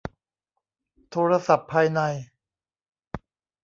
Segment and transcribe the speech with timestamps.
[1.11, 2.01] โทรศัพท์ภายใน